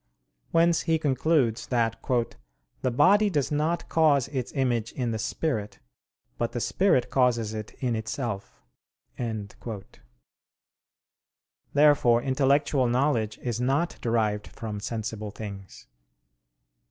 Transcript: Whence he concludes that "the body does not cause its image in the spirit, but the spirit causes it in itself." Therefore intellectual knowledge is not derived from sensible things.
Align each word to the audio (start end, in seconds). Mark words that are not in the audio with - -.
Whence 0.49 0.81
he 0.89 0.97
concludes 0.97 1.67
that 1.67 1.97
"the 2.81 2.89
body 2.89 3.29
does 3.29 3.51
not 3.51 3.87
cause 3.87 4.27
its 4.29 4.51
image 4.53 4.93
in 4.93 5.11
the 5.11 5.19
spirit, 5.19 5.77
but 6.39 6.53
the 6.53 6.59
spirit 6.59 7.11
causes 7.11 7.53
it 7.53 7.73
in 7.75 7.95
itself." 7.95 8.63
Therefore 9.15 9.99
intellectual 12.23 12.87
knowledge 12.87 13.37
is 13.43 13.61
not 13.61 13.99
derived 14.01 14.47
from 14.47 14.79
sensible 14.79 15.29
things. 15.29 15.85